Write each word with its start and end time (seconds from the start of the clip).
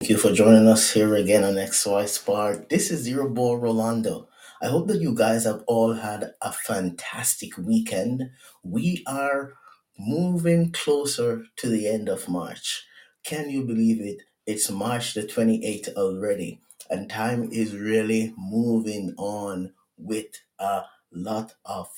Thank 0.00 0.12
you 0.12 0.16
for 0.16 0.32
joining 0.32 0.66
us 0.66 0.92
here 0.92 1.14
again 1.14 1.44
on 1.44 1.56
XY 1.56 2.08
Spark. 2.08 2.70
This 2.70 2.90
is 2.90 3.06
your 3.06 3.28
boy 3.28 3.56
Rolando. 3.56 4.30
I 4.62 4.68
hope 4.68 4.88
that 4.88 5.02
you 5.02 5.14
guys 5.14 5.44
have 5.44 5.62
all 5.66 5.92
had 5.92 6.32
a 6.40 6.52
fantastic 6.52 7.58
weekend. 7.58 8.30
We 8.62 9.04
are 9.06 9.52
moving 9.98 10.72
closer 10.72 11.44
to 11.56 11.68
the 11.68 11.86
end 11.86 12.08
of 12.08 12.30
March. 12.30 12.86
Can 13.24 13.50
you 13.50 13.62
believe 13.66 14.00
it? 14.00 14.22
It's 14.46 14.70
March 14.70 15.12
the 15.12 15.22
28th 15.22 15.92
already, 15.96 16.62
and 16.88 17.10
time 17.10 17.50
is 17.52 17.76
really 17.76 18.32
moving 18.38 19.12
on 19.18 19.74
with 19.98 20.32
a 20.58 20.84
lot 21.12 21.56
of 21.66 21.88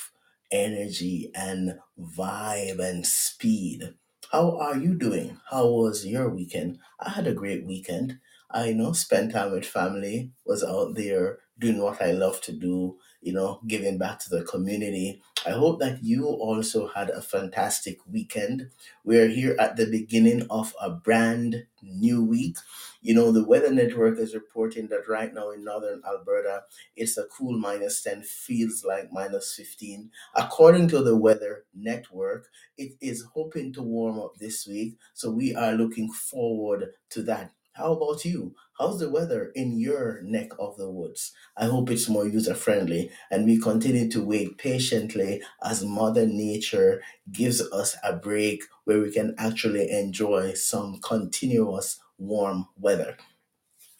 energy 0.50 1.30
and 1.36 1.78
vibe 1.96 2.80
and 2.80 3.06
speed. 3.06 3.94
How 4.32 4.56
are 4.58 4.76
you 4.78 4.94
doing? 4.94 5.40
How 5.50 5.68
was 5.68 6.06
your 6.06 6.28
weekend? 6.28 6.78
I 6.98 7.10
had 7.10 7.26
a 7.28 7.34
great 7.34 7.64
weekend. 7.66 8.18
I 8.50 8.68
you 8.68 8.74
know 8.74 8.92
spent 8.92 9.32
time 9.32 9.52
with 9.52 9.64
family, 9.64 10.32
was 10.44 10.64
out 10.64 10.94
there 10.96 11.38
doing 11.58 11.78
what 11.80 12.02
I 12.02 12.10
love 12.12 12.40
to 12.42 12.52
do, 12.52 12.98
you 13.20 13.32
know, 13.32 13.60
giving 13.68 13.96
back 13.98 14.18
to 14.20 14.28
the 14.30 14.42
community. 14.42 15.22
I 15.46 15.50
hope 15.50 15.78
that 15.80 16.02
you 16.02 16.26
also 16.26 16.88
had 16.88 17.10
a 17.10 17.22
fantastic 17.22 17.98
weekend. 18.10 18.70
We're 19.04 19.28
here 19.28 19.54
at 19.58 19.76
the 19.76 19.86
beginning 19.86 20.46
of 20.50 20.74
a 20.80 20.90
brand 20.90 21.66
new 21.82 22.24
week. 22.24 22.56
You 23.02 23.14
know, 23.14 23.32
the 23.32 23.44
Weather 23.44 23.72
Network 23.72 24.18
is 24.18 24.32
reporting 24.32 24.86
that 24.88 25.08
right 25.08 25.34
now 25.34 25.50
in 25.50 25.64
northern 25.64 26.02
Alberta, 26.06 26.62
it's 26.94 27.18
a 27.18 27.24
cool 27.24 27.58
minus 27.58 28.00
10, 28.02 28.22
feels 28.22 28.84
like 28.84 29.12
minus 29.12 29.54
15. 29.56 30.10
According 30.36 30.86
to 30.88 31.02
the 31.02 31.16
Weather 31.16 31.64
Network, 31.74 32.46
it 32.78 32.92
is 33.00 33.24
hoping 33.34 33.72
to 33.72 33.82
warm 33.82 34.20
up 34.20 34.36
this 34.38 34.68
week. 34.68 34.98
So 35.14 35.32
we 35.32 35.52
are 35.52 35.72
looking 35.72 36.12
forward 36.12 36.92
to 37.10 37.22
that. 37.24 37.50
How 37.72 37.92
about 37.92 38.24
you? 38.24 38.54
How's 38.78 39.00
the 39.00 39.08
weather 39.08 39.50
in 39.54 39.80
your 39.80 40.20
neck 40.22 40.50
of 40.58 40.76
the 40.76 40.90
woods? 40.90 41.32
I 41.56 41.66
hope 41.66 41.90
it's 41.90 42.08
more 42.08 42.26
user 42.28 42.54
friendly 42.54 43.10
and 43.30 43.46
we 43.46 43.58
continue 43.58 44.10
to 44.10 44.22
wait 44.24 44.58
patiently 44.58 45.42
as 45.64 45.82
Mother 45.82 46.26
Nature 46.26 47.02
gives 47.32 47.62
us 47.72 47.96
a 48.04 48.12
break 48.12 48.64
where 48.84 49.00
we 49.00 49.10
can 49.10 49.34
actually 49.38 49.90
enjoy 49.90 50.52
some 50.52 51.00
continuous 51.00 51.98
warm 52.22 52.66
weather. 52.76 53.16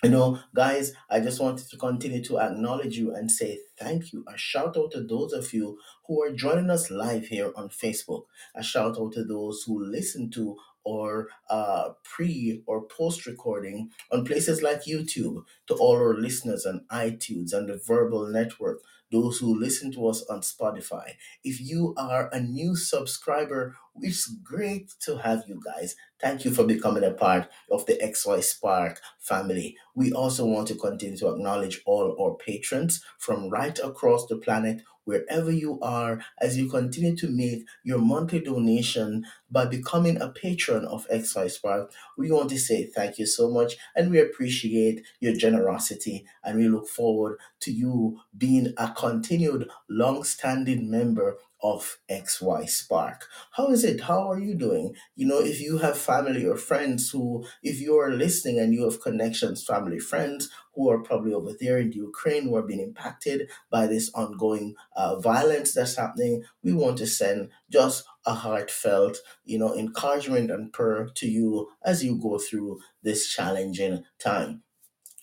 You 0.02 0.10
know, 0.10 0.40
guys, 0.52 0.94
I 1.08 1.20
just 1.20 1.40
wanted 1.40 1.68
to 1.70 1.76
continue 1.76 2.24
to 2.24 2.40
acknowledge 2.40 2.96
you 2.96 3.14
and 3.14 3.30
say 3.30 3.60
thank 3.78 4.12
you. 4.12 4.24
A 4.26 4.36
shout 4.36 4.76
out 4.76 4.90
to 4.92 5.02
those 5.04 5.32
of 5.32 5.52
you 5.52 5.78
who 6.06 6.20
are 6.22 6.32
joining 6.32 6.70
us 6.70 6.90
live 6.90 7.26
here 7.26 7.52
on 7.54 7.68
Facebook. 7.68 8.24
A 8.56 8.64
shout 8.64 8.98
out 8.98 9.12
to 9.12 9.22
those 9.22 9.62
who 9.64 9.80
listen 9.84 10.28
to 10.32 10.56
or 10.84 11.28
uh, 11.48 11.90
pre 12.02 12.62
or 12.66 12.86
post 12.86 13.26
recording 13.26 13.90
on 14.10 14.24
places 14.24 14.62
like 14.62 14.84
YouTube, 14.84 15.44
to 15.68 15.74
all 15.74 15.96
our 15.96 16.14
listeners 16.14 16.66
on 16.66 16.84
iTunes 16.90 17.52
and 17.52 17.68
the 17.68 17.80
Verbal 17.86 18.26
Network, 18.26 18.80
those 19.12 19.38
who 19.38 19.56
listen 19.56 19.92
to 19.92 20.08
us 20.08 20.24
on 20.28 20.40
Spotify. 20.40 21.12
If 21.44 21.60
you 21.60 21.94
are 21.96 22.28
a 22.32 22.40
new 22.40 22.74
subscriber, 22.74 23.76
it's 24.00 24.26
great 24.42 24.90
to 25.00 25.18
have 25.18 25.44
you 25.46 25.60
guys. 25.64 25.94
Thank 26.18 26.44
you 26.44 26.50
for 26.50 26.64
becoming 26.64 27.04
a 27.04 27.12
part 27.12 27.48
of 27.70 27.84
the 27.86 28.00
XY 28.02 28.40
Spark 28.40 29.00
family. 29.18 29.76
We 29.94 30.12
also 30.12 30.46
want 30.46 30.68
to 30.68 30.74
continue 30.74 31.16
to 31.18 31.28
acknowledge 31.28 31.82
all 31.84 32.16
our 32.20 32.34
patrons 32.36 33.04
from 33.18 33.50
right 33.50 33.78
across 33.78 34.26
the 34.26 34.36
planet, 34.38 34.82
wherever 35.04 35.50
you 35.50 35.78
are, 35.80 36.24
as 36.40 36.56
you 36.56 36.70
continue 36.70 37.16
to 37.16 37.28
make 37.28 37.66
your 37.84 37.98
monthly 37.98 38.40
donation 38.40 39.26
by 39.50 39.66
becoming 39.66 40.20
a 40.20 40.30
patron 40.30 40.84
of 40.86 41.06
XY 41.08 41.48
Spark. 41.48 41.92
We 42.16 42.30
want 42.30 42.50
to 42.50 42.58
say 42.58 42.86
thank 42.86 43.18
you 43.18 43.26
so 43.26 43.50
much 43.50 43.76
and 43.94 44.10
we 44.10 44.20
appreciate 44.20 45.04
your 45.20 45.34
generosity 45.34 46.26
and 46.42 46.58
we 46.58 46.68
look 46.68 46.88
forward 46.88 47.38
to 47.60 47.72
you 47.72 48.20
being 48.36 48.72
a 48.76 48.92
continued 48.92 49.68
long 49.88 50.24
standing 50.24 50.90
member 50.90 51.36
of 51.62 51.98
XY 52.08 52.66
Spark. 52.66 53.28
How 53.52 53.68
is 53.70 53.84
it? 53.84 54.02
How 54.02 54.30
are 54.30 54.38
you 54.40 54.54
doing? 54.54 54.94
You 55.14 55.26
know, 55.26 55.38
if 55.40 55.60
you 55.60 55.78
have 55.78 55.96
family 55.96 56.44
or 56.44 56.56
friends 56.56 57.10
who, 57.10 57.44
if 57.62 57.80
you 57.80 57.96
are 57.98 58.10
listening 58.12 58.58
and 58.58 58.74
you 58.74 58.84
have 58.84 59.00
connections, 59.00 59.64
family, 59.64 59.98
friends 59.98 60.50
who 60.74 60.90
are 60.90 61.02
probably 61.02 61.32
over 61.32 61.52
there 61.58 61.78
in 61.78 61.90
the 61.90 61.96
Ukraine 61.96 62.44
who 62.44 62.56
are 62.56 62.62
being 62.62 62.80
impacted 62.80 63.48
by 63.70 63.86
this 63.86 64.10
ongoing 64.14 64.74
uh, 64.96 65.18
violence 65.20 65.72
that's 65.74 65.96
happening, 65.96 66.42
we 66.62 66.72
want 66.72 66.98
to 66.98 67.06
send 67.06 67.50
just 67.70 68.04
a 68.26 68.34
heartfelt, 68.34 69.18
you 69.44 69.58
know, 69.58 69.74
encouragement 69.76 70.50
and 70.50 70.72
prayer 70.72 71.08
to 71.14 71.26
you 71.28 71.70
as 71.84 72.04
you 72.04 72.16
go 72.16 72.38
through 72.38 72.80
this 73.02 73.28
challenging 73.28 74.04
time. 74.18 74.62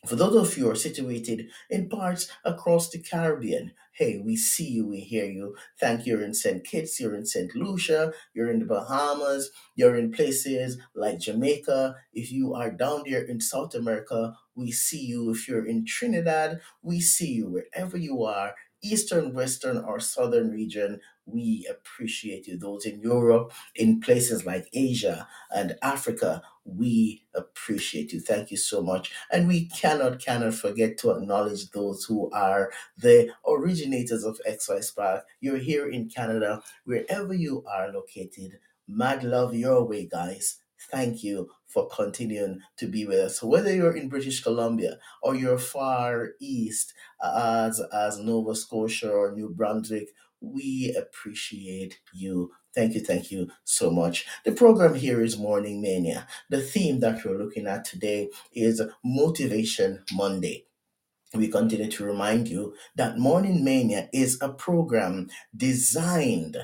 For 0.05 0.15
those 0.17 0.35
of 0.35 0.57
you 0.57 0.65
who 0.65 0.71
are 0.71 0.75
situated 0.75 1.49
in 1.69 1.89
parts 1.89 2.29
across 2.43 2.89
the 2.89 2.99
Caribbean, 2.99 3.73
hey, 3.91 4.17
we 4.23 4.35
see 4.35 4.67
you, 4.67 4.87
we 4.87 4.99
hear 5.01 5.25
you. 5.25 5.55
Thank 5.79 6.05
you. 6.05 6.13
You're 6.13 6.23
in 6.23 6.33
St. 6.33 6.63
Kitts, 6.65 6.99
you're 6.99 7.15
in 7.15 7.25
St. 7.25 7.53
Lucia, 7.55 8.13
you're 8.33 8.49
in 8.49 8.59
the 8.59 8.65
Bahamas, 8.65 9.51
you're 9.75 9.95
in 9.95 10.11
places 10.11 10.77
like 10.95 11.19
Jamaica. 11.19 11.95
If 12.13 12.31
you 12.31 12.53
are 12.55 12.71
down 12.71 13.03
there 13.05 13.21
in 13.23 13.39
South 13.41 13.75
America, 13.75 14.33
we 14.55 14.71
see 14.71 15.05
you. 15.05 15.29
If 15.31 15.47
you're 15.47 15.65
in 15.65 15.85
Trinidad, 15.85 16.61
we 16.81 16.99
see 17.01 17.33
you. 17.33 17.49
Wherever 17.49 17.97
you 17.97 18.23
are, 18.23 18.55
Eastern, 18.81 19.33
Western, 19.33 19.77
or 19.77 19.99
Southern 19.99 20.51
region, 20.51 20.99
we 21.31 21.67
appreciate 21.69 22.47
you. 22.47 22.57
Those 22.57 22.85
in 22.85 23.01
Europe, 23.01 23.53
in 23.75 23.99
places 24.01 24.45
like 24.45 24.69
Asia 24.73 25.27
and 25.51 25.77
Africa, 25.81 26.41
we 26.65 27.25
appreciate 27.33 28.13
you. 28.13 28.19
Thank 28.19 28.51
you 28.51 28.57
so 28.57 28.81
much. 28.81 29.11
And 29.31 29.47
we 29.47 29.65
cannot, 29.67 30.19
cannot 30.19 30.53
forget 30.53 30.97
to 30.99 31.11
acknowledge 31.11 31.71
those 31.71 32.03
who 32.05 32.29
are 32.31 32.71
the 32.97 33.33
originators 33.47 34.23
of 34.23 34.39
XY 34.47 34.83
Spark. 34.83 35.25
You're 35.41 35.57
here 35.57 35.89
in 35.89 36.09
Canada, 36.09 36.61
wherever 36.85 37.33
you 37.33 37.63
are 37.71 37.91
located. 37.91 38.59
Mad 38.87 39.23
love 39.23 39.53
your 39.55 39.83
way, 39.83 40.05
guys. 40.07 40.59
Thank 40.91 41.23
you 41.23 41.49
for 41.67 41.87
continuing 41.87 42.61
to 42.77 42.87
be 42.87 43.05
with 43.05 43.19
us. 43.19 43.39
So 43.39 43.47
whether 43.47 43.73
you're 43.73 43.95
in 43.95 44.09
British 44.09 44.41
Columbia 44.41 44.97
or 45.21 45.35
you're 45.35 45.57
far 45.59 46.29
east 46.39 46.93
uh, 47.21 47.67
as 47.69 47.79
as 47.93 48.17
Nova 48.19 48.55
Scotia 48.55 49.11
or 49.11 49.31
New 49.33 49.49
Brunswick, 49.49 50.09
we 50.41 50.95
appreciate 50.97 51.99
you. 52.13 52.51
Thank 52.75 52.95
you, 52.95 53.01
thank 53.01 53.31
you 53.31 53.49
so 53.63 53.91
much. 53.91 54.25
The 54.45 54.51
program 54.51 54.95
here 54.95 55.21
is 55.21 55.37
Morning 55.37 55.81
Mania. 55.81 56.27
The 56.49 56.61
theme 56.61 56.99
that 57.01 57.25
we're 57.25 57.37
looking 57.37 57.67
at 57.67 57.85
today 57.85 58.29
is 58.53 58.81
Motivation 59.03 60.03
Monday 60.13 60.57
we 61.35 61.47
continue 61.47 61.89
to 61.91 62.05
remind 62.05 62.49
you 62.49 62.75
that 62.97 63.17
Morning 63.19 63.63
Mania 63.63 64.09
is 64.13 64.37
a 64.41 64.49
program 64.49 65.29
designed 65.55 66.57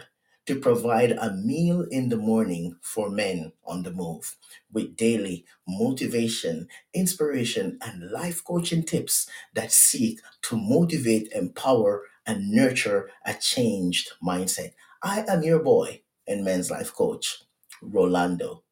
to 0.48 0.60
provide 0.60 1.12
a 1.14 1.34
meal 1.34 1.84
in 1.92 2.10
the 2.10 2.18
morning 2.18 2.78
for 2.82 3.10
men 3.10 3.54
on 3.66 3.84
the 3.84 3.92
move 3.92 4.38
with 4.74 4.96
daily 4.98 5.46
motivation, 5.68 6.68
inspiration, 6.94 7.80
and 7.82 8.12
life 8.12 8.44
coaching 8.46 8.84
tips 8.84 9.30
that 9.56 9.72
seek 9.72 10.20
to 10.44 10.58
motivate, 10.58 11.32
and 11.34 11.50
empower, 11.50 12.04
and 12.28 12.52
nurture 12.52 13.10
a 13.26 13.34
changed 13.36 14.12
mindset. 14.24 14.74
I 15.04 15.26
am 15.28 15.44
your 15.44 15.60
boy 15.64 16.02
and 16.28 16.44
men's 16.46 16.72
life 16.72 16.94
coach, 16.94 17.44
Rolando. 17.82 18.64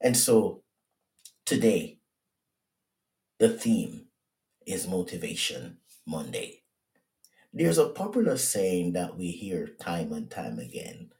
And 0.00 0.16
so 0.16 0.62
today, 1.46 1.98
the 3.38 3.48
theme 3.48 4.06
is 4.66 4.88
Motivation 4.88 5.78
Monday. 6.06 6.62
There's 7.52 7.78
a 7.78 7.88
popular 7.90 8.36
saying 8.38 8.92
that 8.94 9.16
we 9.18 9.30
hear 9.32 9.68
time 9.80 10.12
and 10.12 10.30
time 10.30 10.58
again 10.58 11.10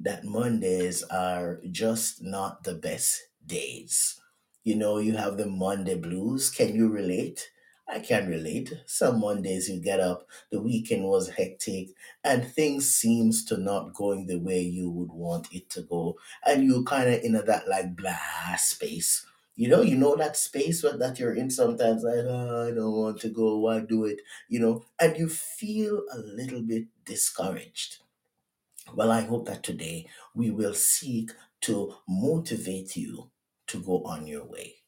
that 0.00 0.24
Mondays 0.24 1.02
are 1.04 1.60
just 1.70 2.22
not 2.22 2.64
the 2.64 2.74
best 2.74 3.22
days. 3.46 4.20
You 4.64 4.76
know, 4.76 4.98
you 4.98 5.16
have 5.16 5.36
the 5.38 5.46
Monday 5.46 5.96
blues. 5.96 6.50
Can 6.50 6.74
you 6.74 6.88
relate? 6.88 7.50
I 7.92 8.00
can 8.00 8.28
relate. 8.28 8.72
Some 8.86 9.20
Mondays 9.20 9.68
you 9.68 9.80
get 9.80 10.00
up, 10.00 10.26
the 10.50 10.60
weekend 10.60 11.04
was 11.04 11.28
hectic, 11.30 11.90
and 12.24 12.44
things 12.44 12.92
seems 12.92 13.44
to 13.46 13.56
not 13.56 13.94
going 13.94 14.26
the 14.26 14.38
way 14.38 14.60
you 14.62 14.90
would 14.90 15.12
want 15.12 15.48
it 15.52 15.68
to 15.70 15.82
go, 15.82 16.16
and 16.46 16.64
you 16.64 16.84
kind 16.84 17.08
of 17.12 17.22
in 17.22 17.32
that 17.34 17.68
like 17.68 17.94
blah 17.96 18.56
space. 18.56 19.24
You 19.54 19.68
know, 19.68 19.82
you 19.82 19.96
know 19.96 20.16
that 20.16 20.36
space 20.36 20.80
that 20.82 20.98
that 20.98 21.18
you're 21.18 21.34
in 21.34 21.50
sometimes, 21.50 22.02
like, 22.02 22.24
oh, 22.26 22.68
I 22.68 22.74
don't 22.74 22.92
want 22.96 23.20
to 23.20 23.28
go, 23.28 23.58
why 23.58 23.80
do 23.80 24.06
it? 24.06 24.20
You 24.48 24.60
know, 24.60 24.84
and 24.98 25.16
you 25.18 25.28
feel 25.28 26.02
a 26.12 26.18
little 26.18 26.62
bit 26.62 26.86
discouraged. 27.04 27.98
Well, 28.94 29.10
I 29.10 29.22
hope 29.22 29.46
that 29.48 29.64
today 29.64 30.06
we 30.34 30.50
will 30.52 30.74
seek 30.74 31.32
to 31.62 31.96
motivate 32.08 32.96
you 32.96 33.30
to 33.68 33.82
go 33.82 34.04
on 34.04 34.26
your 34.28 34.44
way. 34.46 34.81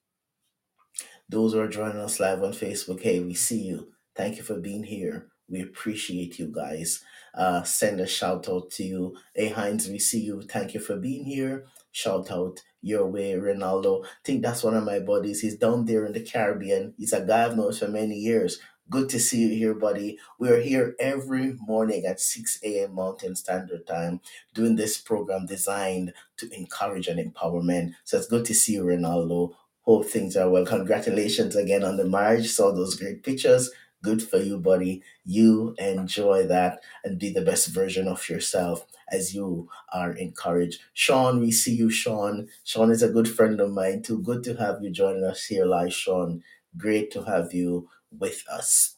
Those 1.28 1.52
who 1.54 1.60
are 1.60 1.68
joining 1.68 1.98
us 1.98 2.20
live 2.20 2.42
on 2.42 2.52
Facebook, 2.52 3.00
hey, 3.02 3.20
we 3.20 3.34
see 3.34 3.62
you. 3.62 3.88
Thank 4.14 4.36
you 4.36 4.42
for 4.42 4.58
being 4.60 4.84
here. 4.84 5.28
We 5.48 5.60
appreciate 5.62 6.38
you 6.38 6.48
guys. 6.48 7.02
Uh, 7.34 7.62
send 7.62 8.00
a 8.00 8.06
shout 8.06 8.48
out 8.48 8.70
to 8.72 8.84
you. 8.84 9.16
Hey, 9.34 9.48
Heinz, 9.48 9.88
we 9.88 9.98
see 9.98 10.20
you. 10.20 10.42
Thank 10.42 10.74
you 10.74 10.80
for 10.80 10.96
being 10.96 11.24
here. 11.24 11.66
Shout 11.92 12.30
out 12.30 12.60
your 12.82 13.06
way, 13.06 13.32
Ronaldo. 13.32 14.04
I 14.04 14.08
think 14.24 14.42
that's 14.42 14.62
one 14.62 14.74
of 14.74 14.84
my 14.84 15.00
buddies. 15.00 15.40
He's 15.40 15.56
down 15.56 15.84
there 15.86 16.04
in 16.06 16.12
the 16.12 16.20
Caribbean. 16.20 16.94
He's 16.98 17.12
a 17.12 17.24
guy 17.24 17.44
I've 17.46 17.56
known 17.56 17.72
for 17.72 17.88
many 17.88 18.16
years. 18.16 18.58
Good 18.90 19.08
to 19.10 19.18
see 19.18 19.38
you 19.40 19.48
here, 19.48 19.74
buddy. 19.74 20.18
We're 20.38 20.60
here 20.60 20.94
every 21.00 21.54
morning 21.58 22.04
at 22.04 22.20
6 22.20 22.58
a.m. 22.62 22.94
Mountain 22.94 23.34
Standard 23.36 23.86
Time 23.86 24.20
doing 24.52 24.76
this 24.76 24.98
program 24.98 25.46
designed 25.46 26.12
to 26.36 26.50
encourage 26.54 27.08
and 27.08 27.18
empower 27.18 27.62
men. 27.62 27.96
So 28.04 28.18
it's 28.18 28.26
good 28.26 28.44
to 28.44 28.54
see 28.54 28.74
you, 28.74 28.84
Ronaldo. 28.84 29.54
Hope 29.86 30.06
things 30.06 30.36
are 30.36 30.48
well. 30.50 30.64
Congratulations 30.66 31.56
again 31.56 31.84
on 31.84 31.96
the 31.96 32.04
marriage. 32.04 32.50
Saw 32.50 32.72
those 32.72 32.96
great 32.96 33.22
pictures. 33.22 33.70
Good 34.02 34.22
for 34.22 34.38
you, 34.38 34.58
buddy. 34.58 35.02
You 35.24 35.74
enjoy 35.78 36.46
that 36.46 36.80
and 37.04 37.18
be 37.18 37.32
the 37.32 37.40
best 37.42 37.68
version 37.68 38.06
of 38.08 38.28
yourself 38.28 38.86
as 39.10 39.34
you 39.34 39.68
are 39.92 40.12
encouraged. 40.12 40.80
Sean, 40.92 41.40
we 41.40 41.50
see 41.52 41.74
you, 41.74 41.90
Sean. 41.90 42.48
Sean 42.64 42.90
is 42.90 43.02
a 43.02 43.08
good 43.08 43.28
friend 43.28 43.60
of 43.60 43.70
mine 43.72 44.02
too. 44.02 44.20
Good 44.22 44.44
to 44.44 44.54
have 44.56 44.82
you 44.82 44.90
joining 44.90 45.24
us 45.24 45.44
here 45.46 45.64
live, 45.64 45.92
Sean. 45.94 46.42
Great 46.76 47.10
to 47.12 47.22
have 47.24 47.54
you 47.54 47.88
with 48.10 48.44
us. 48.50 48.96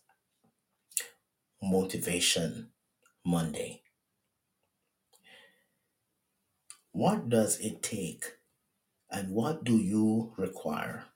Motivation 1.60 2.70
Monday. 3.24 3.82
What 6.90 7.28
does 7.28 7.60
it 7.60 7.80
take 7.80 8.38
and 9.10 9.30
what 9.30 9.64
do 9.64 9.76
you 9.76 10.34
require? 10.36 11.06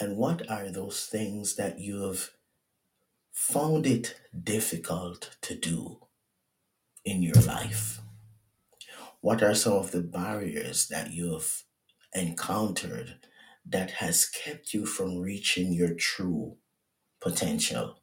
And 0.00 0.16
what 0.16 0.48
are 0.50 0.70
those 0.70 1.06
things 1.06 1.56
that 1.56 1.78
you've 1.78 2.34
found 3.32 3.86
it 3.86 4.20
difficult 4.42 5.36
to 5.42 5.56
do 5.58 6.06
in 7.04 7.22
your 7.22 7.40
life? 7.42 8.00
What 9.20 9.42
are 9.42 9.54
some 9.54 9.74
of 9.74 9.90
the 9.92 10.02
barriers 10.02 10.88
that 10.88 11.12
you've 11.12 11.64
encountered 12.14 13.26
that 13.64 13.92
has 13.92 14.26
kept 14.26 14.74
you 14.74 14.84
from 14.84 15.18
reaching 15.18 15.72
your 15.72 15.94
true 15.94 16.58
potential? 17.20 18.02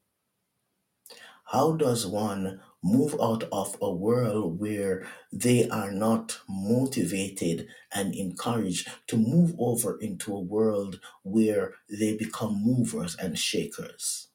How 1.45 1.73
does 1.73 2.07
one 2.07 2.61
move 2.83 3.15
out 3.21 3.43
of 3.51 3.77
a 3.81 3.91
world 3.91 4.59
where 4.59 5.07
they 5.31 5.67
are 5.69 5.91
not 5.91 6.39
motivated 6.49 7.67
and 7.93 8.15
encouraged 8.15 8.89
to 9.07 9.17
move 9.17 9.55
over 9.59 9.97
into 9.99 10.35
a 10.35 10.39
world 10.39 10.99
where 11.23 11.75
they 11.89 12.15
become 12.17 12.61
movers 12.63 13.15
and 13.15 13.37
shakers? 13.37 14.27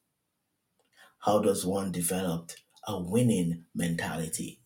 How 1.19 1.39
does 1.39 1.63
one 1.63 1.91
develop 1.91 2.53
a 2.87 2.99
winning 2.99 3.65
mentality? 3.75 4.61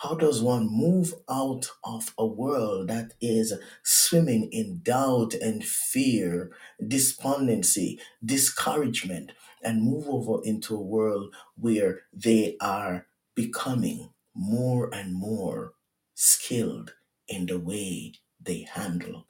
How 0.00 0.14
does 0.14 0.40
one 0.40 0.66
move 0.66 1.12
out 1.28 1.68
of 1.84 2.14
a 2.16 2.24
world 2.24 2.88
that 2.88 3.12
is 3.20 3.52
swimming 3.82 4.48
in 4.50 4.80
doubt 4.82 5.34
and 5.34 5.62
fear, 5.62 6.52
despondency, 6.88 8.00
discouragement, 8.24 9.32
and 9.62 9.82
move 9.82 10.08
over 10.08 10.42
into 10.42 10.74
a 10.74 10.80
world 10.80 11.34
where 11.54 12.00
they 12.14 12.56
are 12.62 13.08
becoming 13.34 14.14
more 14.34 14.88
and 14.94 15.14
more 15.14 15.74
skilled 16.14 16.94
in 17.28 17.44
the 17.44 17.58
way 17.58 18.14
they 18.40 18.62
handle 18.62 19.26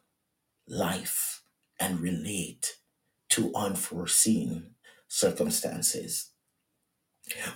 life 0.68 1.42
and 1.80 1.98
relate 1.98 2.76
to 3.30 3.52
unforeseen 3.56 4.76
circumstances? 5.08 6.30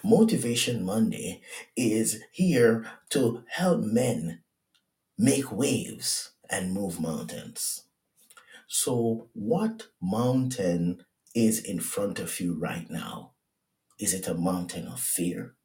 Motivation 0.05 0.85
Monday 0.85 1.43
is 1.77 2.23
here 2.33 2.87
to 3.11 3.45
help 3.49 3.81
men 3.81 4.43
make 5.19 5.53
waves 5.53 6.33
and 6.51 6.73
move 6.73 7.01
mountains. 7.01 7.85
So, 8.69 9.31
what 9.35 9.89
mountain 10.03 11.05
is 11.35 11.61
in 11.65 11.81
front 11.81 12.19
of 12.21 12.41
you 12.41 12.55
right 12.59 12.89
now? 12.91 13.33
Is 13.99 14.15
it 14.15 14.29
a 14.29 14.35
mountain 14.35 14.87
of 14.89 15.01
fear? 15.01 15.57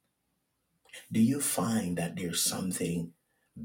Do 1.11 1.21
you 1.21 1.39
find 1.41 1.97
that 1.97 2.15
there's 2.15 2.41
something 2.41 3.13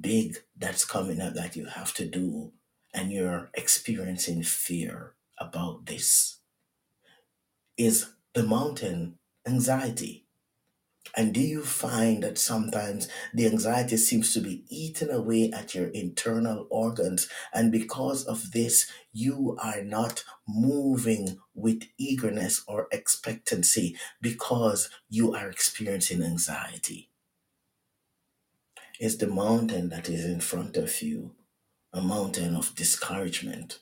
big 0.01 0.37
that's 0.57 0.85
coming 0.85 1.21
up 1.21 1.35
that 1.35 1.57
you 1.57 1.67
have 1.67 1.95
to 1.95 2.07
do 2.07 2.53
and 2.93 3.11
you're 3.13 3.51
experiencing 3.55 4.43
fear 4.43 5.15
about 5.39 5.87
this? 5.87 6.41
Is 7.77 8.11
the 8.33 8.43
mountain 8.43 9.21
anxiety? 9.47 10.24
And 11.17 11.33
do 11.33 11.41
you 11.41 11.63
find 11.65 12.23
that 12.23 12.39
sometimes 12.39 13.09
the 13.33 13.47
anxiety 13.47 13.97
seems 13.97 14.33
to 14.35 14.41
be 14.41 14.65
eating 14.69 15.11
away 15.11 15.51
at 15.53 15.75
your 15.75 15.89
internal 15.89 16.67
organs? 16.71 17.29
And 17.53 17.71
because 17.73 18.25
of 18.25 18.53
this, 18.53 18.91
you 19.13 19.57
are 19.63 19.83
not 19.83 20.25
moving 20.49 21.39
with 21.55 21.85
eagerness 21.99 22.63
or 22.67 22.89
expectancy 22.93 23.97
because 24.21 24.91
you 25.09 25.35
are 25.35 25.49
experiencing 25.49 26.23
anxiety. 26.23 27.11
Is 28.99 29.19
the 29.19 29.29
mountain 29.29 29.89
that 29.91 30.09
is 30.09 30.25
in 30.25 30.41
front 30.41 30.77
of 30.77 31.01
you 31.01 31.37
a 31.93 32.01
mountain 32.03 32.57
of 32.57 32.75
discouragement? 32.75 33.81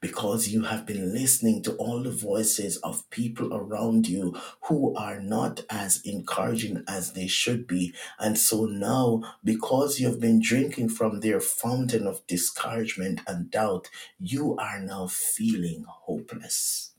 Because 0.00 0.48
you 0.48 0.62
have 0.62 0.86
been 0.86 1.12
listening 1.12 1.62
to 1.62 1.74
all 1.76 2.02
the 2.02 2.10
voices 2.10 2.76
of 2.78 3.08
people 3.10 3.52
around 3.54 4.08
you 4.08 4.36
who 4.62 4.94
are 4.96 5.20
not 5.20 5.64
as 5.70 6.00
encouraging 6.04 6.82
as 6.88 7.12
they 7.12 7.26
should 7.26 7.66
be. 7.66 7.94
And 8.18 8.38
so 8.38 8.64
now, 8.64 9.22
because 9.42 9.98
you 10.00 10.08
have 10.08 10.20
been 10.20 10.40
drinking 10.40 10.90
from 10.90 11.20
their 11.20 11.40
fountain 11.40 12.06
of 12.06 12.26
discouragement 12.26 13.20
and 13.26 13.50
doubt, 13.50 13.88
you 14.18 14.56
are 14.56 14.80
now 14.80 15.08
feeling 15.08 15.84
hopeless. 15.88 16.92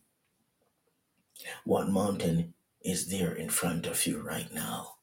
What 1.63 1.89
mountain 1.89 2.53
is 2.81 3.07
there 3.09 3.33
in 3.33 3.49
front 3.49 3.87
of 3.87 4.05
you 4.05 4.21
right 4.21 4.51
now? 4.53 4.95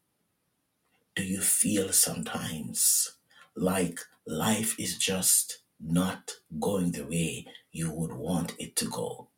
Do 1.15 1.25
you 1.25 1.41
feel 1.41 1.93
sometimes 1.93 3.17
like 3.55 4.01
life 4.27 4.79
is 4.79 4.97
just 4.97 5.62
not 5.83 6.37
going 6.61 6.93
the 6.93 7.05
way 7.05 7.47
you 7.73 7.93
would 7.93 8.13
want 8.13 8.55
it 8.59 8.77
to 8.77 8.87
go? 8.89 9.29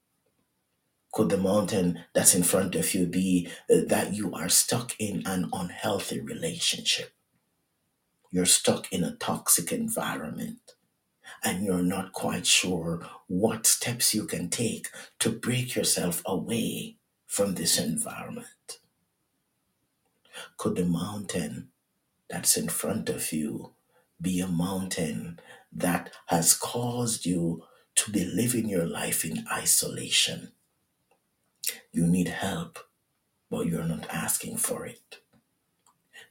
Could 1.12 1.30
the 1.30 1.38
mountain 1.38 2.04
that's 2.12 2.34
in 2.34 2.42
front 2.42 2.74
of 2.74 2.92
you 2.94 3.06
be 3.06 3.48
uh, 3.70 3.82
that 3.86 4.14
you 4.14 4.34
are 4.34 4.48
stuck 4.48 4.94
in 4.98 5.22
an 5.26 5.48
unhealthy 5.52 6.20
relationship? 6.20 7.12
You're 8.30 8.46
stuck 8.46 8.92
in 8.92 9.04
a 9.04 9.14
toxic 9.16 9.72
environment 9.72 10.74
and 11.44 11.64
you're 11.64 11.82
not 11.82 12.12
quite 12.12 12.46
sure 12.46 13.06
what 13.28 13.66
steps 13.66 14.14
you 14.14 14.24
can 14.26 14.50
take 14.50 14.88
to 15.20 15.30
break 15.30 15.76
yourself 15.76 16.22
away 16.26 16.96
from 17.26 17.54
this 17.54 17.78
environment. 17.78 18.80
Could 20.56 20.76
the 20.76 20.84
mountain 20.84 21.68
that's 22.28 22.56
in 22.56 22.68
front 22.68 23.08
of 23.08 23.32
you 23.32 23.74
be 24.20 24.40
a 24.40 24.48
mountain 24.48 25.38
has 26.34 26.52
caused 26.52 27.24
you 27.24 27.62
to 27.94 28.10
be 28.10 28.24
living 28.24 28.68
your 28.68 28.86
life 28.86 29.24
in 29.24 29.44
isolation? 29.52 30.50
You 31.92 32.08
need 32.08 32.26
help, 32.26 32.80
but 33.48 33.66
you're 33.66 33.84
not 33.84 34.10
asking 34.10 34.56
for 34.56 34.84
it. 34.84 35.20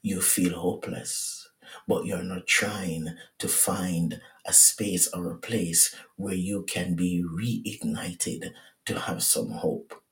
You 0.02 0.20
feel 0.20 0.60
hopeless, 0.60 1.50
but 1.88 2.06
you're 2.06 2.22
not 2.22 2.48
trying 2.48 3.16
to 3.40 3.48
find 3.48 4.20
a 4.46 4.52
space 4.52 5.08
or 5.14 5.32
a 5.32 5.38
place 5.38 5.96
where 6.18 6.36
you 6.36 6.64
can 6.64 6.96
be 6.96 7.24
reignited 7.24 8.52
to 8.86 9.00
have 9.00 9.24
some 9.24 9.52
hope. 9.52 10.04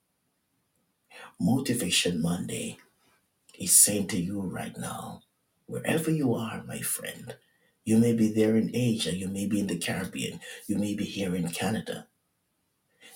Motivation 1.38 2.22
Monday 2.22 2.78
is 3.60 3.76
saying 3.76 4.08
to 4.08 4.18
you 4.18 4.40
right 4.40 4.78
now, 4.78 5.24
wherever 5.66 6.10
you 6.10 6.34
are, 6.34 6.64
my 6.64 6.80
friend, 6.80 7.36
you 7.84 7.98
may 7.98 8.14
be 8.14 8.32
there 8.32 8.56
in 8.56 8.72
Asia, 8.74 9.16
you 9.16 9.28
may 9.28 9.46
be 9.46 9.60
in 9.60 9.68
the 9.68 9.78
Caribbean, 9.78 10.40
you 10.68 10.78
may 10.78 10.94
be 10.94 11.06
here 11.06 11.36
in 11.36 11.50
Canada, 11.50 12.08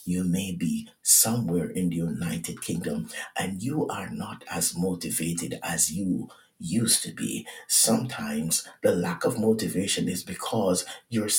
you 0.05 0.23
may 0.23 0.51
be 0.51 0.89
somewhere 1.01 1.69
in 1.69 1.89
the 1.89 1.97
United 1.97 2.61
Kingdom, 2.61 3.09
and 3.37 3.61
you 3.61 3.87
are 3.87 4.09
not 4.09 4.43
as 4.49 4.77
motivated 4.77 5.59
as 5.63 5.91
you 5.91 6.29
used 6.59 7.03
to 7.03 7.11
be. 7.11 7.45
Sometimes 7.67 8.67
the 8.81 8.91
lack 8.95 9.25
of 9.25 9.39
motivation 9.39 10.07
is 10.07 10.23
because 10.23 10.85
you're 11.09 11.29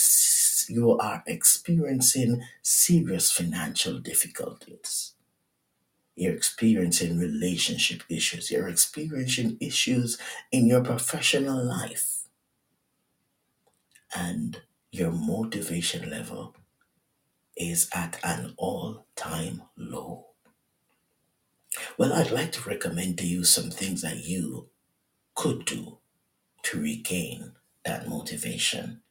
you 0.69 0.99
are 0.99 1.23
experiencing 1.27 2.43
serious 2.63 3.31
financial 3.31 3.99
difficulties. 3.99 5.13
You're 6.17 6.35
experiencing 6.35 7.19
relationship 7.19 8.03
issues. 8.09 8.51
You're 8.51 8.69
experiencing 8.69 9.59
issues 9.61 10.19
in 10.51 10.67
your 10.67 10.83
professional 10.83 11.65
life. 11.65 12.16
And 14.15 14.63
your 14.91 15.13
motivation 15.13 16.11
level 16.11 16.55
is 17.57 17.89
at 17.95 18.19
an 18.25 18.55
all 18.57 19.07
time 19.17 19.63
low. 19.77 20.27
Well, 21.99 22.13
I'd 22.13 22.31
like 22.31 22.53
to 22.53 22.69
recommend 22.69 23.19
to 23.19 23.27
you 23.27 23.45
some 23.45 23.71
things 23.71 24.03
that 24.03 24.25
you 24.25 24.69
could 25.35 25.65
do 25.67 25.99
to 26.65 26.81
regain 26.81 27.53
that 27.85 28.09
motivation. 28.09 29.03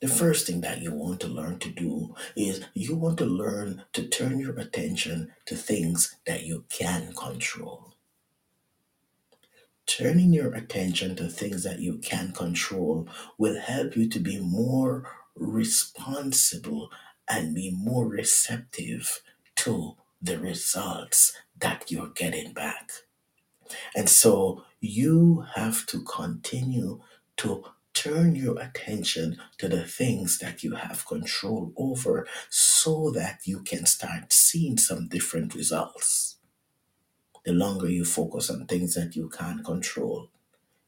The 0.00 0.08
first 0.08 0.46
thing 0.46 0.60
that 0.62 0.82
you 0.82 0.92
want 0.92 1.20
to 1.20 1.28
learn 1.28 1.58
to 1.60 1.70
do 1.70 2.14
is 2.36 2.62
you 2.74 2.96
want 2.96 3.18
to 3.18 3.24
learn 3.26 3.84
to 3.94 4.06
turn 4.08 4.40
your 4.40 4.58
attention 4.58 5.32
to 5.46 5.56
things 5.56 6.16
that 6.26 6.44
you 6.44 6.64
can 6.68 7.14
control. 7.14 7.91
Turning 9.86 10.32
your 10.32 10.54
attention 10.54 11.16
to 11.16 11.28
things 11.28 11.64
that 11.64 11.80
you 11.80 11.98
can 11.98 12.32
control 12.32 13.08
will 13.36 13.60
help 13.60 13.96
you 13.96 14.08
to 14.08 14.18
be 14.18 14.38
more 14.38 15.04
responsible 15.34 16.90
and 17.28 17.54
be 17.54 17.70
more 17.70 18.06
receptive 18.06 19.20
to 19.56 19.96
the 20.20 20.38
results 20.38 21.32
that 21.58 21.90
you're 21.90 22.08
getting 22.08 22.52
back. 22.52 22.90
And 23.94 24.08
so 24.08 24.64
you 24.80 25.46
have 25.54 25.86
to 25.86 26.02
continue 26.02 27.00
to 27.38 27.64
turn 27.94 28.34
your 28.34 28.58
attention 28.60 29.38
to 29.58 29.68
the 29.68 29.84
things 29.84 30.38
that 30.38 30.62
you 30.62 30.74
have 30.74 31.06
control 31.06 31.72
over 31.76 32.26
so 32.48 33.10
that 33.10 33.40
you 33.44 33.60
can 33.62 33.86
start 33.86 34.32
seeing 34.32 34.78
some 34.78 35.08
different 35.08 35.54
results. 35.54 36.36
The 37.44 37.52
longer 37.52 37.88
you 37.88 38.04
focus 38.04 38.50
on 38.50 38.66
things 38.66 38.94
that 38.94 39.16
you 39.16 39.28
can't 39.28 39.64
control, 39.64 40.28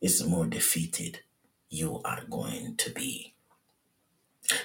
is 0.01 0.19
the 0.21 0.27
more 0.29 0.47
defeated 0.47 1.21
you 1.71 2.01
are 2.05 2.25
going 2.31 2.77
to 2.77 2.91
be. 2.91 3.35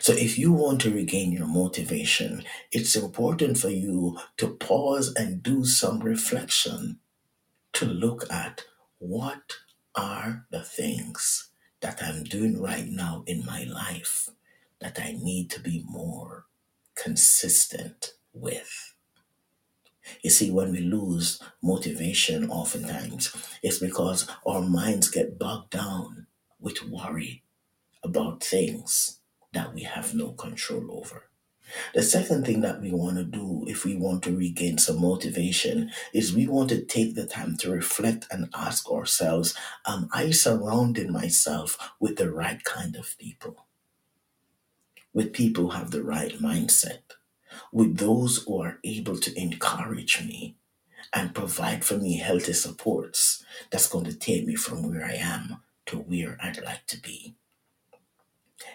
So, 0.02 0.14
if 0.14 0.38
you 0.38 0.52
want 0.54 0.82
to 0.82 0.92
regain 0.94 1.32
your 1.32 1.48
motivation, 1.48 2.44
it's 2.72 2.96
important 2.96 3.58
for 3.58 3.70
you 3.70 4.20
to 4.38 4.50
pause 4.56 5.14
and 5.16 5.42
do 5.42 5.66
some 5.66 6.00
reflection 6.02 7.00
to 7.74 7.86
look 7.86 8.32
at 8.32 8.66
what 9.00 9.54
are 9.96 10.46
the 10.52 10.64
things 10.64 11.50
that 11.82 12.04
I'm 12.04 12.24
doing 12.26 12.62
right 12.62 12.88
now 12.88 13.24
in 13.28 13.46
my 13.46 13.64
life 13.64 14.30
that 14.82 15.00
I 15.00 15.14
need 15.14 15.50
to 15.52 15.62
be 15.62 15.84
more 15.88 16.46
consistent 16.96 18.14
with. 18.34 18.96
You 20.24 20.30
see, 20.30 20.52
when 20.52 20.72
we 20.72 20.80
lose 20.80 21.42
motivation, 21.62 22.50
oftentimes 22.50 23.36
it's 23.64 23.80
because 23.80 24.30
our 24.46 24.62
minds 24.62 25.10
get 25.10 25.40
bogged 25.40 25.72
down 25.72 26.28
with 26.60 26.84
worry 26.84 27.44
about 28.04 28.44
things 28.44 29.20
that 29.54 29.74
we 29.74 29.84
have 29.84 30.16
no 30.16 30.32
control 30.34 30.92
over. 30.92 31.26
The 31.94 32.04
second 32.04 32.46
thing 32.46 32.62
that 32.62 32.82
we 32.82 32.92
want 32.92 33.18
to 33.18 33.24
do 33.24 33.66
if 33.68 33.86
we 33.86 33.96
want 33.96 34.24
to 34.24 34.36
regain 34.36 34.78
some 34.80 35.02
motivation 35.02 35.92
is 36.14 36.34
we 36.36 36.48
want 36.48 36.70
to 36.70 36.84
take 36.86 37.16
the 37.16 37.28
time 37.28 37.58
to 37.58 37.72
reflect 37.72 38.28
and 38.32 38.50
ask 38.56 38.90
ourselves 38.90 39.56
Am 39.88 40.10
I 40.14 40.32
surrounding 40.32 41.12
myself 41.12 41.78
with 42.00 42.18
the 42.18 42.32
right 42.32 42.64
kind 42.64 42.96
of 42.96 43.18
people? 43.20 43.68
With 45.14 45.34
people 45.34 45.66
who 45.66 45.70
have 45.78 45.92
the 45.92 46.04
right 46.04 46.34
mindset? 46.40 47.19
With 47.72 47.98
those 47.98 48.44
who 48.44 48.62
are 48.62 48.80
able 48.84 49.18
to 49.20 49.40
encourage 49.40 50.22
me 50.22 50.56
and 51.14 51.36
provide 51.36 51.86
for 51.86 51.98
me 51.98 52.18
healthy 52.18 52.54
supports 52.54 53.44
that's 53.72 53.90
going 53.90 54.06
to 54.06 54.14
take 54.14 54.46
me 54.46 54.56
from 54.56 54.84
where 54.90 55.06
I 55.06 55.14
am 55.14 55.62
to 55.88 55.98
where 55.98 56.38
I'd 56.42 56.64
like 56.64 56.86
to 56.88 57.02
be? 57.02 57.36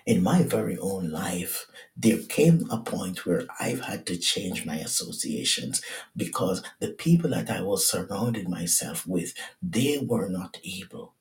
in 0.06 0.22
my 0.22 0.42
very 0.42 0.76
own 0.78 1.10
life, 1.10 1.66
there 1.96 2.18
came 2.18 2.68
a 2.70 2.78
point 2.78 3.24
where 3.24 3.46
I've 3.60 3.80
had 3.82 4.06
to 4.06 4.16
change 4.16 4.66
my 4.66 4.76
associations 4.76 5.82
because 6.16 6.62
the 6.80 6.88
people 6.90 7.30
that 7.30 7.50
I 7.50 7.62
was 7.62 7.88
surrounding 7.88 8.50
myself 8.50 9.06
with, 9.06 9.34
they 9.62 9.98
were 9.98 10.28
not 10.28 10.58
able 10.64 11.14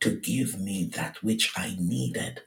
to 0.00 0.16
give 0.16 0.58
me 0.60 0.84
that 0.94 1.22
which 1.22 1.52
I 1.56 1.76
needed 1.78 2.42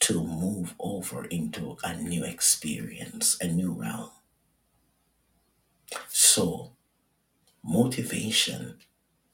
to 0.00 0.22
move 0.24 0.74
over 0.80 1.24
into 1.26 1.76
a 1.84 1.94
new 1.96 2.24
experience, 2.24 3.36
a 3.40 3.48
new 3.48 3.72
realm. 3.72 4.10
So, 6.08 6.72
motivation 7.64 8.78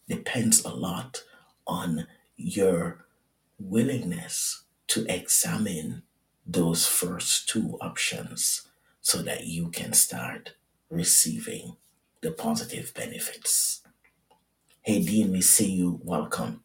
depends 0.09 0.65
a 0.65 0.71
lot 0.71 1.25
on 1.67 2.07
your 2.37 3.07
willingness 3.59 4.65
to 4.89 5.07
examine 5.09 6.03
those 6.47 6.87
first 6.87 7.49
two 7.49 7.79
options 7.81 8.63
so 9.03 9.23
that 9.23 9.47
you 9.47 9.71
can 9.71 9.93
start 9.95 10.55
receiving 10.91 11.77
the 12.23 12.33
positive 12.33 12.93
benefits. 12.95 13.83
Hey, 14.83 15.03
Dean, 15.05 15.33
we 15.33 15.43
see 15.43 15.71
you. 15.71 16.01
Welcome. 16.03 16.63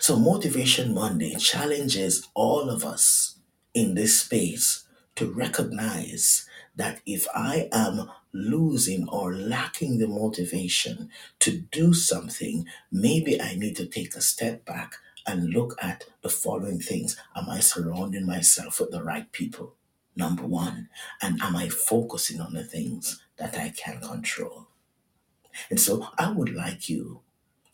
So, 0.00 0.16
Motivation 0.18 0.94
Monday 0.94 1.34
challenges 1.36 2.28
all 2.34 2.70
of 2.70 2.84
us 2.84 3.36
in 3.74 3.94
this 3.94 4.20
space 4.20 4.84
to 5.16 5.30
recognize 5.32 6.46
that 6.76 7.00
if 7.06 7.26
I 7.34 7.68
am 7.72 8.10
losing 8.32 9.08
or 9.08 9.34
lacking 9.34 9.98
the 9.98 10.08
motivation 10.08 11.10
to 11.40 11.58
do 11.58 11.94
something, 11.94 12.66
maybe 12.90 13.40
I 13.40 13.54
need 13.54 13.76
to 13.76 13.86
take 13.86 14.14
a 14.14 14.20
step 14.20 14.64
back 14.64 14.96
and 15.26 15.50
look 15.54 15.76
at 15.80 16.04
the 16.22 16.28
following 16.28 16.80
things 16.80 17.16
Am 17.36 17.48
I 17.48 17.60
surrounding 17.60 18.26
myself 18.26 18.80
with 18.80 18.90
the 18.90 19.02
right 19.02 19.30
people? 19.32 19.76
Number 20.16 20.46
one. 20.46 20.88
And 21.22 21.40
am 21.42 21.56
I 21.56 21.68
focusing 21.68 22.40
on 22.40 22.54
the 22.54 22.64
things 22.64 23.22
that 23.38 23.56
I 23.58 23.70
can 23.70 24.00
control? 24.00 24.68
And 25.70 25.80
so 25.80 26.08
I 26.18 26.30
would 26.32 26.54
like 26.54 26.88
you 26.88 27.20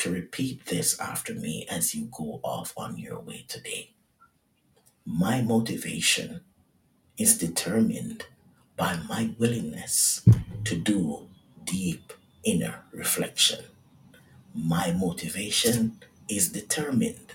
to 0.00 0.10
repeat 0.10 0.64
this 0.66 0.98
after 0.98 1.34
me 1.34 1.66
as 1.70 1.94
you 1.94 2.08
go 2.10 2.40
off 2.42 2.72
on 2.76 2.96
your 2.96 3.20
way 3.20 3.44
today. 3.46 3.90
My 5.04 5.42
motivation 5.42 6.40
is 7.18 7.36
determined 7.36 8.24
by 8.78 8.98
my 9.08 9.34
willingness 9.38 10.22
to 10.64 10.74
do 10.74 11.28
deep 11.64 12.14
inner 12.42 12.82
reflection. 12.92 13.66
My 14.54 14.90
motivation 14.90 15.98
is 16.30 16.50
determined 16.50 17.34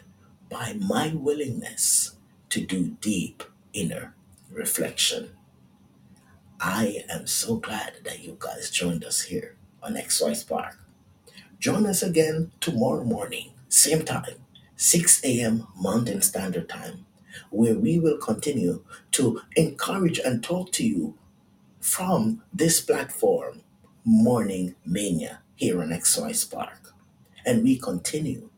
by 0.50 0.74
my 0.74 1.14
willingness 1.14 2.16
to 2.50 2.62
do 2.62 2.98
deep 3.00 3.44
inner 3.74 4.16
reflection. 4.52 5.30
I 6.60 7.04
am 7.10 7.28
so 7.28 7.58
glad 7.58 7.98
that 8.06 8.24
you 8.24 8.38
guys 8.40 8.72
joined 8.72 9.04
us 9.04 9.22
here 9.24 9.56
on 9.84 9.94
XY 9.94 10.36
Spark. 10.36 10.80
Join 11.60 11.86
us 11.88 12.04
again 12.04 12.52
tomorrow 12.62 13.04
morning, 13.04 13.52
same 13.70 14.04
time, 14.06 14.36
6 14.76 15.24
a.m. 15.26 15.68
Mountain 15.76 16.22
Standard 16.22 16.70
Time, 16.70 17.06
where 17.50 17.76
we 17.76 18.00
will 18.00 18.18
continue 18.18 18.84
to 19.12 19.42
encourage 19.56 20.20
and 20.20 20.44
talk 20.44 20.72
to 20.74 20.86
you 20.86 21.18
from 21.80 22.44
this 22.54 22.82
platform, 22.82 23.62
Morning 24.06 24.76
Mania, 24.86 25.42
here 25.56 25.82
on 25.82 25.90
XY 25.90 26.36
Spark. 26.36 26.94
And 27.46 27.64
we 27.64 27.78
continue 27.78 28.50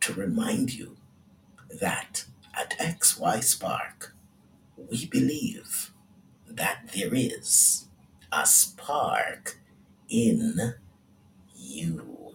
to 0.00 0.14
remind 0.14 0.74
you 0.74 0.96
that 1.80 2.24
at 2.54 2.78
XY 2.78 3.44
Spark, 3.44 4.14
we 4.76 5.06
believe 5.06 5.92
that 6.48 6.88
there 6.94 7.14
is 7.14 7.86
a 8.32 8.46
spark 8.46 9.58
in 10.08 10.74
you. 11.54 12.25